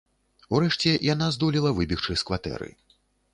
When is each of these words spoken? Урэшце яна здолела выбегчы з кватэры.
Урэшце 0.59 0.93
яна 1.13 1.27
здолела 1.35 1.75
выбегчы 1.81 2.17
з 2.23 2.27
кватэры. 2.31 2.73